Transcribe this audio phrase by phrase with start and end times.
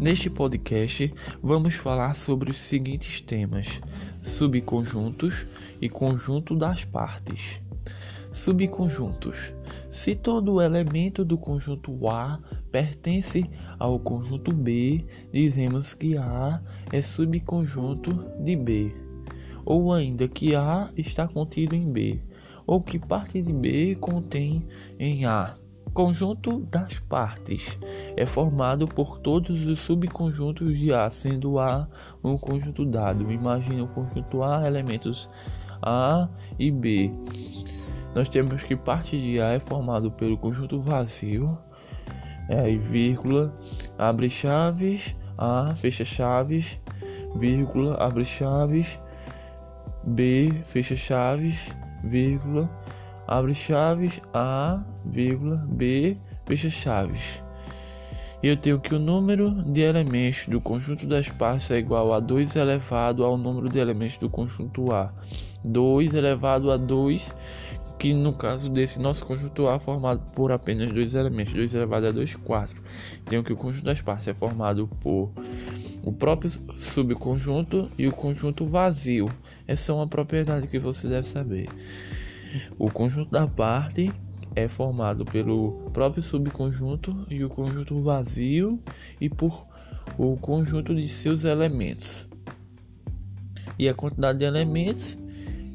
[0.00, 1.12] Neste podcast,
[1.42, 3.80] vamos falar sobre os seguintes temas:
[4.22, 5.44] subconjuntos
[5.80, 7.60] e conjunto das partes.
[8.30, 9.52] Subconjuntos.
[9.90, 12.38] Se todo elemento do conjunto A
[12.70, 13.44] pertence
[13.76, 16.62] ao conjunto B, dizemos que A
[16.92, 18.94] é subconjunto de B,
[19.64, 22.22] ou ainda que A está contido em B,
[22.64, 24.64] ou que parte de B contém
[24.96, 25.56] em A.
[25.92, 27.76] Conjunto das partes
[28.18, 31.88] é formado por todos os subconjuntos de A, sendo A
[32.22, 33.30] um conjunto dado.
[33.30, 35.30] Imagine o conjunto A, elementos
[35.80, 37.12] A e B.
[38.16, 41.56] Nós temos que parte de A é formado pelo conjunto vazio,
[42.48, 43.56] é, vírgula,
[43.96, 46.80] abre chaves, A, fecha chaves,
[47.36, 49.00] vírgula, abre chaves,
[50.04, 52.68] B, fecha chaves, vírgula,
[53.28, 57.46] abre chaves, A, vírgula, B, fecha chaves.
[58.40, 62.54] Eu tenho que o número de elementos do conjunto das partes é igual a 2
[62.54, 65.12] elevado ao número de elementos do conjunto A.
[65.64, 67.34] 2 elevado a 2,
[67.98, 72.06] que no caso desse nosso conjunto A é formado por apenas dois elementos, 2 elevado
[72.06, 72.80] a 2, 4.
[73.24, 75.32] Tenho que o conjunto das partes é formado por
[76.04, 79.28] o próprio subconjunto e o conjunto vazio.
[79.66, 81.68] Essa é uma propriedade que você deve saber.
[82.78, 84.12] O conjunto da parte
[84.58, 88.80] é formado pelo próprio subconjunto e o conjunto vazio
[89.20, 89.64] e por
[90.18, 92.28] o conjunto de seus elementos.
[93.78, 95.16] E a quantidade de elementos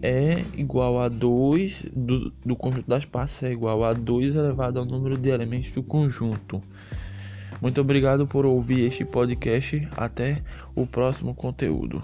[0.01, 4.85] é igual a 2 do, do conjunto das partes é igual a 2 elevado ao
[4.85, 6.61] número de elementos do conjunto.
[7.61, 9.87] Muito obrigado por ouvir este podcast.
[9.95, 10.43] Até
[10.75, 12.03] o próximo conteúdo.